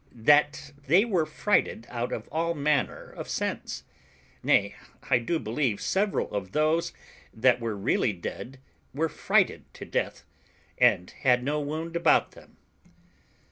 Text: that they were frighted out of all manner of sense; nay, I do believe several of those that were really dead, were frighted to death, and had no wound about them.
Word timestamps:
that 0.15 0.71
they 0.87 1.05
were 1.05 1.27
frighted 1.27 1.85
out 1.91 2.11
of 2.11 2.27
all 2.29 2.55
manner 2.55 3.11
of 3.11 3.29
sense; 3.29 3.83
nay, 4.41 4.73
I 5.11 5.19
do 5.19 5.37
believe 5.37 5.79
several 5.79 6.31
of 6.33 6.53
those 6.53 6.91
that 7.31 7.59
were 7.59 7.77
really 7.77 8.11
dead, 8.11 8.59
were 8.95 9.09
frighted 9.09 9.71
to 9.75 9.85
death, 9.85 10.25
and 10.79 11.11
had 11.21 11.43
no 11.43 11.59
wound 11.61 11.95
about 11.95 12.31
them. 12.31 12.57